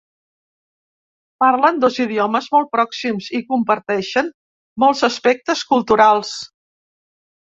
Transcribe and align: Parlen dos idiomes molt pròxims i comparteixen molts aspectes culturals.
Parlen 1.43 1.75
dos 1.83 1.99
idiomes 2.05 2.47
molt 2.55 2.71
pròxims 2.77 3.27
i 3.39 3.43
comparteixen 3.51 4.33
molts 4.85 5.05
aspectes 5.09 5.63
culturals. 5.75 6.33